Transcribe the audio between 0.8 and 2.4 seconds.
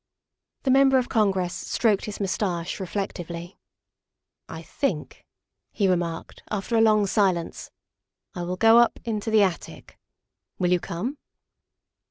of Congress stroked his